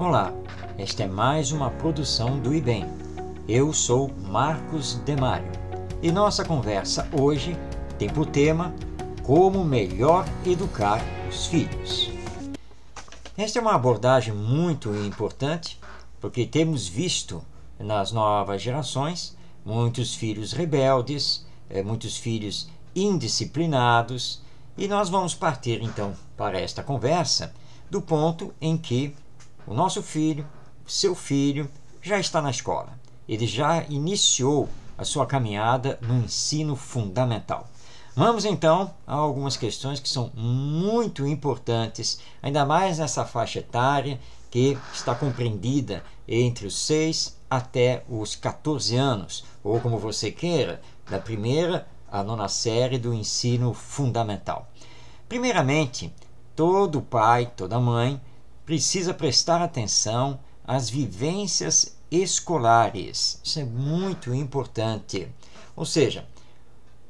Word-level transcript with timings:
Olá, 0.00 0.32
esta 0.78 1.02
é 1.02 1.06
mais 1.06 1.52
uma 1.52 1.70
produção 1.72 2.40
do 2.40 2.54
IBEM. 2.54 2.86
Eu 3.46 3.70
sou 3.70 4.10
Marcos 4.30 4.94
Demário 4.94 5.52
e 6.02 6.10
nossa 6.10 6.42
conversa 6.42 7.06
hoje 7.12 7.54
tem 7.98 8.08
por 8.08 8.24
tema 8.24 8.74
Como 9.22 9.62
melhor 9.62 10.24
educar 10.46 11.02
os 11.28 11.44
filhos. 11.44 12.10
Esta 13.36 13.58
é 13.58 13.60
uma 13.60 13.74
abordagem 13.74 14.32
muito 14.32 14.88
importante 15.04 15.78
porque 16.18 16.46
temos 16.46 16.88
visto 16.88 17.44
nas 17.78 18.10
novas 18.10 18.62
gerações 18.62 19.36
muitos 19.62 20.14
filhos 20.14 20.54
rebeldes, 20.54 21.44
eh, 21.68 21.82
muitos 21.82 22.16
filhos 22.16 22.70
indisciplinados, 22.96 24.40
e 24.78 24.88
nós 24.88 25.10
vamos 25.10 25.34
partir 25.34 25.82
então 25.82 26.14
para 26.38 26.58
esta 26.58 26.82
conversa 26.82 27.52
do 27.90 28.00
ponto 28.00 28.54
em 28.62 28.78
que 28.78 29.14
o 29.66 29.74
nosso 29.74 30.02
filho, 30.02 30.46
seu 30.86 31.14
filho, 31.14 31.70
já 32.02 32.18
está 32.18 32.40
na 32.40 32.50
escola. 32.50 32.98
Ele 33.28 33.46
já 33.46 33.84
iniciou 33.88 34.68
a 34.98 35.04
sua 35.04 35.26
caminhada 35.26 35.98
no 36.02 36.24
ensino 36.24 36.76
fundamental. 36.76 37.68
Vamos 38.14 38.44
então 38.44 38.92
a 39.06 39.14
algumas 39.14 39.56
questões 39.56 40.00
que 40.00 40.08
são 40.08 40.30
muito 40.34 41.26
importantes, 41.26 42.20
ainda 42.42 42.66
mais 42.66 42.98
nessa 42.98 43.24
faixa 43.24 43.60
etária 43.60 44.20
que 44.50 44.76
está 44.92 45.14
compreendida 45.14 46.02
entre 46.26 46.66
os 46.66 46.76
6 46.76 47.38
até 47.48 48.04
os 48.08 48.34
14 48.34 48.96
anos, 48.96 49.44
ou 49.62 49.80
como 49.80 49.98
você 49.98 50.30
queira, 50.30 50.80
da 51.08 51.18
primeira 51.18 51.86
à 52.10 52.22
nona 52.22 52.48
série 52.48 52.98
do 52.98 53.14
ensino 53.14 53.72
fundamental. 53.72 54.68
Primeiramente, 55.28 56.12
todo 56.56 57.00
pai, 57.00 57.50
toda 57.56 57.78
mãe 57.78 58.20
precisa 58.70 59.12
prestar 59.12 59.60
atenção 59.60 60.38
às 60.64 60.88
vivências 60.88 61.96
escolares. 62.08 63.40
Isso 63.42 63.58
é 63.58 63.64
muito 63.64 64.32
importante. 64.32 65.26
Ou 65.74 65.84
seja, 65.84 66.24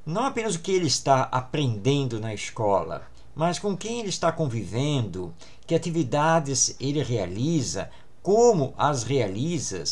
não 0.07 0.25
apenas 0.25 0.55
o 0.55 0.61
que 0.61 0.73
ele 0.73 0.87
está 0.87 1.25
aprendendo 1.25 2.19
na 2.19 2.33
escola, 2.33 3.07
mas 3.35 3.59
com 3.59 3.77
quem 3.77 4.01
ele 4.01 4.09
está 4.09 4.33
convivendo, 4.33 5.35
que 5.67 5.75
atividades 5.75 6.77
ele 6.81 7.03
realiza, 7.03 7.91
como 8.23 8.73
as 8.79 9.03
realiza, 9.03 9.85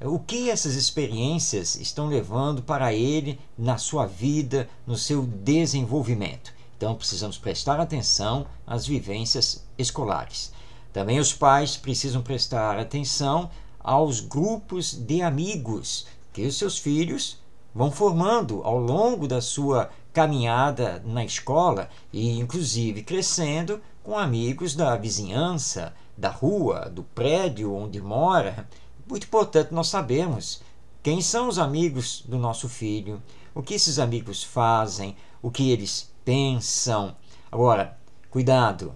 o 0.00 0.18
que 0.18 0.50
essas 0.50 0.74
experiências 0.74 1.76
estão 1.76 2.08
levando 2.08 2.60
para 2.60 2.92
ele 2.92 3.38
na 3.56 3.78
sua 3.78 4.04
vida, 4.04 4.68
no 4.84 4.96
seu 4.96 5.22
desenvolvimento. 5.22 6.52
Então 6.76 6.96
precisamos 6.96 7.38
prestar 7.38 7.78
atenção 7.78 8.48
às 8.66 8.84
vivências 8.84 9.64
escolares. 9.78 10.52
Também 10.94 11.18
os 11.18 11.32
pais 11.32 11.76
precisam 11.76 12.22
prestar 12.22 12.78
atenção 12.78 13.50
aos 13.80 14.20
grupos 14.20 14.94
de 14.94 15.22
amigos 15.22 16.06
que 16.32 16.46
os 16.46 16.56
seus 16.56 16.78
filhos 16.78 17.36
vão 17.74 17.90
formando 17.90 18.62
ao 18.62 18.78
longo 18.78 19.26
da 19.26 19.40
sua 19.40 19.90
caminhada 20.12 21.02
na 21.04 21.24
escola 21.24 21.90
e, 22.12 22.38
inclusive, 22.38 23.02
crescendo 23.02 23.82
com 24.04 24.16
amigos 24.16 24.76
da 24.76 24.94
vizinhança, 24.94 25.92
da 26.16 26.30
rua, 26.30 26.88
do 26.88 27.02
prédio 27.02 27.74
onde 27.74 28.00
mora. 28.00 28.68
Muito 29.10 29.24
importante 29.26 29.74
nós 29.74 29.88
sabermos 29.88 30.62
quem 31.02 31.20
são 31.20 31.48
os 31.48 31.58
amigos 31.58 32.22
do 32.24 32.38
nosso 32.38 32.68
filho, 32.68 33.20
o 33.52 33.64
que 33.64 33.74
esses 33.74 33.98
amigos 33.98 34.44
fazem, 34.44 35.16
o 35.42 35.50
que 35.50 35.72
eles 35.72 36.14
pensam. 36.24 37.16
Agora, 37.50 37.98
cuidado, 38.30 38.94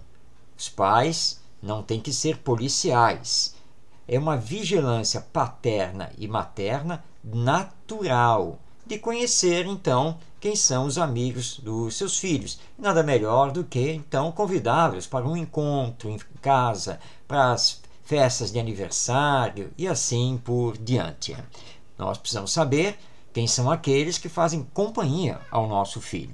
os 0.57 0.69
pais 0.69 1.38
não 1.61 1.83
tem 1.83 1.99
que 1.99 2.13
ser 2.13 2.37
policiais. 2.37 3.55
É 4.07 4.17
uma 4.17 4.37
vigilância 4.37 5.21
paterna 5.21 6.11
e 6.17 6.27
materna 6.27 7.03
natural 7.23 8.59
de 8.85 8.97
conhecer 8.97 9.67
então 9.67 10.17
quem 10.39 10.55
são 10.55 10.85
os 10.85 10.97
amigos 10.97 11.59
dos 11.59 11.95
seus 11.95 12.17
filhos. 12.17 12.59
Nada 12.77 13.03
melhor 13.03 13.51
do 13.51 13.63
que 13.63 13.91
então 13.91 14.31
convidá-los 14.31 15.05
para 15.05 15.27
um 15.27 15.37
encontro 15.37 16.09
em 16.09 16.17
casa, 16.41 16.99
para 17.27 17.51
as 17.51 17.81
festas 18.03 18.51
de 18.51 18.59
aniversário 18.59 19.71
e 19.77 19.87
assim 19.87 20.41
por 20.43 20.75
diante. 20.77 21.37
Nós 21.97 22.17
precisamos 22.17 22.51
saber 22.51 22.97
quem 23.31 23.45
são 23.45 23.69
aqueles 23.69 24.17
que 24.17 24.27
fazem 24.27 24.67
companhia 24.73 25.39
ao 25.51 25.67
nosso 25.67 26.01
filho. 26.01 26.33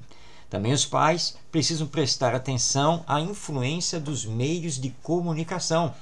Também 0.56 0.72
os 0.72 0.86
pais 0.86 1.36
precisam 1.52 1.86
prestar 1.86 2.34
atenção 2.34 3.04
à 3.06 3.20
influência 3.20 4.00
dos 4.00 4.26
meios 4.26 4.80
de 4.80 4.90
comunicação. 5.04 5.94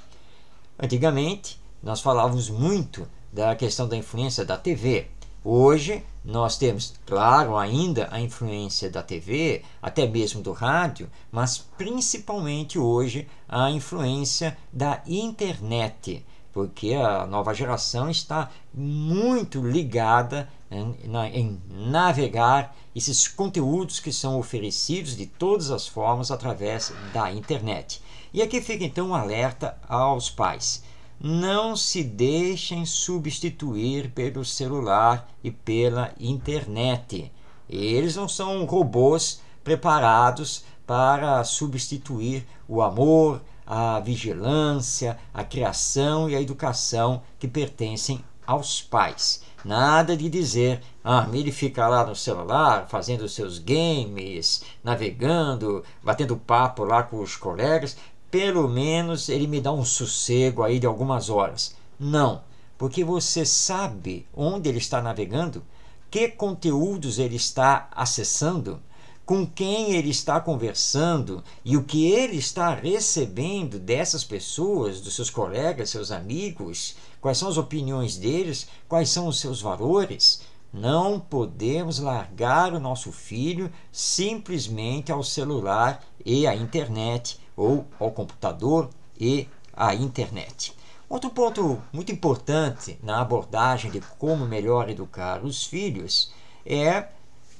Antigamente, 0.78 1.60
nós 1.82 2.00
falávamos 2.00 2.48
muito 2.48 3.04
da 3.32 3.56
questão 3.56 3.88
da 3.88 3.96
influência 3.96 4.44
da 4.44 4.56
TV. 4.56 5.08
Hoje, 5.42 6.04
nós 6.24 6.56
temos, 6.56 6.94
claro, 7.04 7.56
ainda 7.56 8.06
a 8.12 8.20
influência 8.20 8.88
da 8.88 9.02
TV, 9.02 9.64
até 9.82 10.06
mesmo 10.06 10.40
do 10.40 10.52
rádio, 10.52 11.10
mas 11.32 11.58
principalmente 11.58 12.78
hoje 12.78 13.26
a 13.48 13.72
influência 13.72 14.56
da 14.72 15.02
internet, 15.04 16.24
porque 16.52 16.94
a 16.94 17.26
nova 17.26 17.52
geração 17.52 18.08
está 18.08 18.48
muito 18.72 19.60
ligada 19.60 20.48
em, 20.74 21.60
navegar 21.70 22.74
esses 22.94 23.28
conteúdos 23.28 24.00
que 24.00 24.12
são 24.12 24.38
oferecidos 24.38 25.16
de 25.16 25.26
todas 25.26 25.70
as 25.70 25.86
formas 25.86 26.30
através 26.30 26.92
da 27.12 27.32
internet. 27.32 28.02
E 28.32 28.42
aqui 28.42 28.60
fica 28.60 28.84
então 28.84 29.08
um 29.08 29.14
alerta 29.14 29.76
aos 29.88 30.30
pais. 30.30 30.82
Não 31.20 31.76
se 31.76 32.02
deixem 32.02 32.84
substituir 32.84 34.10
pelo 34.10 34.44
celular 34.44 35.28
e 35.42 35.50
pela 35.50 36.12
internet. 36.18 37.30
Eles 37.68 38.16
não 38.16 38.28
são 38.28 38.64
robôs 38.64 39.40
preparados 39.62 40.64
para 40.86 41.42
substituir 41.44 42.46
o 42.68 42.82
amor, 42.82 43.40
a 43.66 43.98
vigilância, 44.00 45.18
a 45.32 45.42
criação 45.42 46.28
e 46.28 46.36
a 46.36 46.40
educação 46.40 47.22
que 47.38 47.48
pertencem 47.48 48.22
aos 48.46 48.80
pais. 48.80 49.42
Nada 49.64 50.16
de 50.16 50.28
dizer, 50.28 50.82
ah, 51.02 51.26
ele 51.32 51.50
fica 51.50 51.88
lá 51.88 52.04
no 52.04 52.14
celular 52.14 52.86
fazendo 52.88 53.28
seus 53.28 53.58
games, 53.58 54.62
navegando, 54.82 55.82
batendo 56.02 56.36
papo 56.36 56.84
lá 56.84 57.02
com 57.02 57.20
os 57.20 57.34
colegas, 57.34 57.96
pelo 58.30 58.68
menos 58.68 59.28
ele 59.28 59.46
me 59.46 59.60
dá 59.60 59.72
um 59.72 59.84
sossego 59.84 60.62
aí 60.62 60.78
de 60.78 60.86
algumas 60.86 61.30
horas. 61.30 61.74
Não, 61.98 62.42
porque 62.76 63.02
você 63.02 63.46
sabe 63.46 64.26
onde 64.34 64.68
ele 64.68 64.78
está 64.78 65.00
navegando, 65.00 65.62
que 66.10 66.28
conteúdos 66.28 67.18
ele 67.18 67.36
está 67.36 67.88
acessando, 67.90 68.82
com 69.24 69.46
quem 69.46 69.92
ele 69.92 70.10
está 70.10 70.38
conversando 70.38 71.42
e 71.64 71.76
o 71.76 71.84
que 71.84 72.10
ele 72.12 72.36
está 72.36 72.74
recebendo 72.74 73.78
dessas 73.78 74.22
pessoas, 74.22 75.00
dos 75.00 75.14
seus 75.14 75.30
colegas, 75.30 75.90
seus 75.90 76.10
amigos, 76.10 76.96
quais 77.20 77.38
são 77.38 77.48
as 77.48 77.56
opiniões 77.56 78.16
deles, 78.16 78.66
quais 78.86 79.08
são 79.08 79.26
os 79.26 79.40
seus 79.40 79.62
valores. 79.62 80.42
Não 80.72 81.18
podemos 81.18 81.98
largar 81.98 82.74
o 82.74 82.80
nosso 82.80 83.12
filho 83.12 83.72
simplesmente 83.90 85.10
ao 85.10 85.22
celular 85.22 86.04
e 86.24 86.46
à 86.46 86.54
internet, 86.54 87.38
ou 87.56 87.86
ao 87.98 88.10
computador 88.10 88.90
e 89.18 89.48
à 89.72 89.94
internet. 89.94 90.74
Outro 91.08 91.30
ponto 91.30 91.80
muito 91.92 92.10
importante 92.10 92.98
na 93.02 93.20
abordagem 93.20 93.90
de 93.90 94.00
como 94.18 94.46
melhor 94.46 94.88
educar 94.88 95.44
os 95.44 95.64
filhos 95.64 96.32
é 96.66 97.08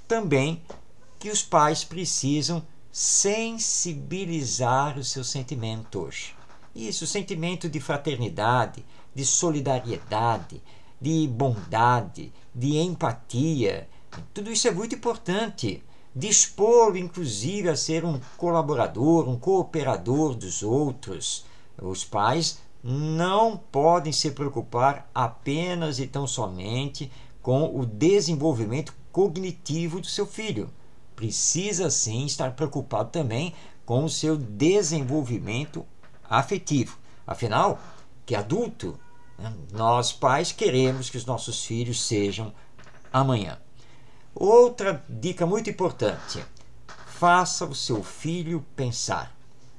também 0.08 0.60
que 1.24 1.30
os 1.30 1.42
pais 1.42 1.84
precisam 1.84 2.62
sensibilizar 2.92 4.98
os 4.98 5.10
seus 5.10 5.30
sentimentos. 5.30 6.34
Isso, 6.76 7.06
sentimento 7.06 7.66
de 7.66 7.80
fraternidade, 7.80 8.84
de 9.14 9.24
solidariedade, 9.24 10.62
de 11.00 11.26
bondade, 11.26 12.30
de 12.54 12.76
empatia. 12.76 13.88
Tudo 14.34 14.52
isso 14.52 14.68
é 14.68 14.70
muito 14.70 14.96
importante. 14.96 15.82
Dispor, 16.14 16.94
inclusive, 16.94 17.70
a 17.70 17.76
ser 17.76 18.04
um 18.04 18.20
colaborador, 18.36 19.26
um 19.26 19.38
cooperador 19.38 20.34
dos 20.34 20.62
outros. 20.62 21.46
Os 21.80 22.04
pais 22.04 22.58
não 22.82 23.56
podem 23.56 24.12
se 24.12 24.30
preocupar 24.32 25.10
apenas 25.14 25.98
e 25.98 26.06
tão 26.06 26.26
somente 26.26 27.10
com 27.40 27.74
o 27.74 27.86
desenvolvimento 27.86 28.92
cognitivo 29.10 30.02
do 30.02 30.06
seu 30.06 30.26
filho 30.26 30.70
precisa 31.14 31.90
sim 31.90 32.24
estar 32.26 32.52
preocupado 32.52 33.10
também 33.10 33.54
com 33.84 34.04
o 34.04 34.10
seu 34.10 34.36
desenvolvimento 34.36 35.84
afetivo. 36.28 36.98
Afinal, 37.26 37.78
que 38.26 38.34
adulto, 38.34 38.98
né, 39.38 39.52
nós 39.72 40.12
pais 40.12 40.52
queremos 40.52 41.10
que 41.10 41.16
os 41.16 41.26
nossos 41.26 41.64
filhos 41.64 42.02
sejam 42.02 42.52
amanhã. 43.12 43.58
Outra 44.34 45.04
dica 45.08 45.46
muito 45.46 45.70
importante: 45.70 46.44
faça 47.06 47.64
o 47.64 47.74
seu 47.74 48.02
filho 48.02 48.64
pensar. 48.74 49.34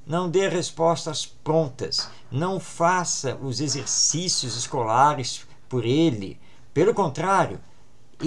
Não 0.06 0.30
dê 0.30 0.48
respostas 0.48 1.26
prontas. 1.26 2.08
Não 2.32 2.60
faça 2.60 3.36
os 3.36 3.60
exercícios 3.60 4.56
escolares 4.56 5.46
por 5.68 5.84
ele. 5.84 6.40
Pelo 6.74 6.94
contrário, 6.94 7.60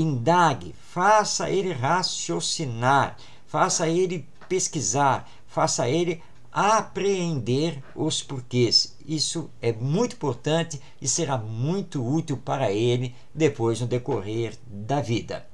indague, 0.00 0.74
faça 0.90 1.50
ele 1.50 1.72
raciocinar, 1.72 3.16
faça 3.46 3.88
ele 3.88 4.26
pesquisar, 4.48 5.28
faça 5.46 5.88
ele 5.88 6.22
apreender 6.52 7.82
os 7.94 8.22
porquês. 8.22 8.96
Isso 9.06 9.50
é 9.60 9.72
muito 9.72 10.14
importante 10.14 10.80
e 11.00 11.06
será 11.06 11.36
muito 11.36 12.04
útil 12.04 12.36
para 12.36 12.72
ele 12.72 13.14
depois 13.34 13.80
no 13.80 13.86
decorrer 13.86 14.56
da 14.66 15.00
vida. 15.00 15.46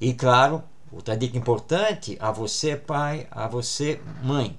E 0.00 0.14
claro, 0.14 0.62
outra 0.90 1.16
dica 1.16 1.36
importante 1.36 2.16
a 2.18 2.32
você, 2.32 2.74
pai, 2.74 3.26
a 3.30 3.46
você, 3.46 4.00
mãe. 4.22 4.58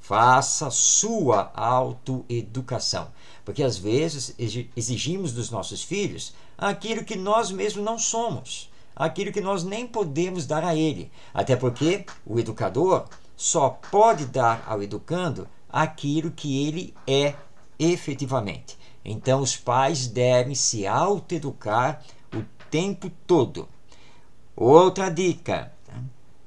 Faça 0.00 0.70
sua 0.70 1.50
autoeducação. 1.54 3.08
Porque 3.44 3.62
às 3.62 3.76
vezes 3.76 4.34
exigimos 4.76 5.32
dos 5.32 5.50
nossos 5.50 5.82
filhos 5.82 6.34
aquilo 6.56 7.04
que 7.04 7.16
nós 7.16 7.50
mesmos 7.50 7.84
não 7.84 7.98
somos, 7.98 8.70
aquilo 8.96 9.32
que 9.32 9.40
nós 9.40 9.64
nem 9.64 9.86
podemos 9.86 10.46
dar 10.46 10.64
a 10.64 10.74
ele. 10.74 11.10
Até 11.32 11.54
porque 11.54 12.06
o 12.24 12.38
educador 12.38 13.06
só 13.36 13.68
pode 13.68 14.26
dar 14.26 14.64
ao 14.66 14.82
educando 14.82 15.46
aquilo 15.68 16.30
que 16.30 16.66
ele 16.66 16.94
é 17.06 17.34
efetivamente. 17.78 18.78
Então, 19.04 19.40
os 19.40 19.56
pais 19.56 20.06
devem 20.06 20.54
se 20.54 20.86
autoeducar 20.86 22.02
o 22.34 22.42
tempo 22.70 23.10
todo. 23.26 23.68
Outra 24.56 25.10
dica: 25.10 25.72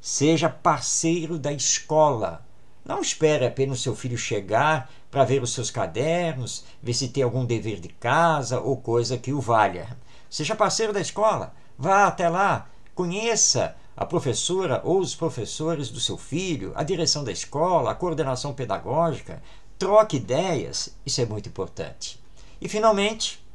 seja 0.01 0.49
parceiro 0.49 1.37
da 1.37 1.51
escola. 1.51 2.46
Não 2.87 3.01
espere 3.01 3.45
apenas 3.45 3.81
seu 3.81 3.93
filho 3.93 4.17
chegar 4.17 4.89
para 5.11 5.25
ver 5.25 5.43
os 5.43 5.51
seus 5.51 5.69
cadernos, 5.69 6.63
ver 6.81 6.93
se 6.93 7.09
tem 7.09 7.21
algum 7.21 7.43
dever 7.43 7.81
de 7.81 7.89
casa 7.89 8.61
ou 8.61 8.77
coisa 8.77 9.17
que 9.17 9.33
o 9.33 9.41
valha. 9.41 9.97
Seja 10.29 10.55
parceiro 10.55 10.93
da 10.93 11.01
escola. 11.01 11.53
Vá 11.77 12.07
até 12.07 12.29
lá, 12.29 12.69
conheça 12.95 13.75
a 13.95 14.05
professora 14.05 14.81
ou 14.85 14.99
os 14.99 15.13
professores 15.13 15.89
do 15.89 15.99
seu 15.99 16.17
filho, 16.17 16.71
a 16.75 16.83
direção 16.83 17.25
da 17.25 17.31
escola, 17.31 17.91
a 17.91 17.95
coordenação 17.95 18.53
pedagógica, 18.53 19.43
troque 19.77 20.15
ideias, 20.15 20.95
isso 21.05 21.19
é 21.19 21.25
muito 21.25 21.49
importante. 21.49 22.17
E, 22.61 22.69
finalmente, 22.69 23.45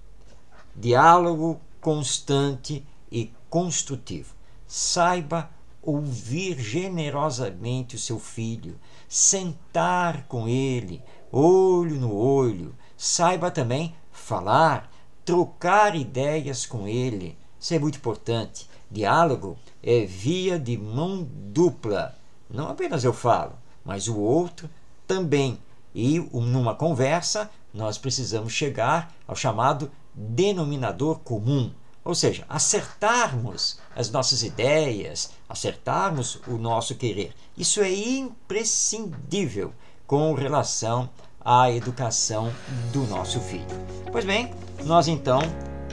diálogo 0.76 1.58
constante 1.80 2.86
e 3.10 3.32
construtivo. 3.48 4.34
Saiba 4.66 5.48
ouvir 5.82 6.58
generosamente 6.60 7.96
o 7.96 7.98
seu 7.98 8.18
filho, 8.18 8.78
sentar 9.08 10.24
com 10.28 10.48
ele, 10.48 11.02
olho 11.30 11.96
no 11.96 12.14
olho. 12.14 12.74
Saiba 12.96 13.50
também 13.50 13.94
falar, 14.12 14.90
trocar 15.24 15.96
ideias 15.96 16.64
com 16.64 16.86
ele. 16.86 17.36
Isso 17.58 17.74
é 17.74 17.78
muito 17.78 17.98
importante. 17.98 18.68
Diálogo 18.90 19.58
é 19.82 20.04
via 20.04 20.58
de 20.58 20.76
mão 20.76 21.26
dupla. 21.28 22.16
Não 22.48 22.68
apenas 22.68 23.02
eu 23.02 23.12
falo, 23.12 23.54
mas 23.84 24.06
o 24.06 24.18
outro 24.18 24.70
também. 25.06 25.58
E 25.94 26.18
numa 26.18 26.74
conversa, 26.74 27.50
nós 27.72 27.98
precisamos 27.98 28.52
chegar 28.52 29.14
ao 29.26 29.34
chamado 29.34 29.90
denominador 30.14 31.18
comum, 31.20 31.72
ou 32.04 32.14
seja, 32.14 32.44
acertarmos 32.48 33.78
as 33.94 34.10
nossas 34.10 34.42
ideias, 34.42 35.30
acertarmos 35.48 36.40
o 36.46 36.52
nosso 36.52 36.94
querer. 36.94 37.34
Isso 37.56 37.80
é 37.80 37.92
imprescindível 37.92 39.72
com 40.06 40.34
relação 40.34 41.08
à 41.44 41.70
educação 41.70 42.52
do 42.92 43.06
nosso 43.06 43.40
filho. 43.40 43.66
Pois 44.10 44.24
bem, 44.24 44.52
nós 44.84 45.06
então 45.08 45.40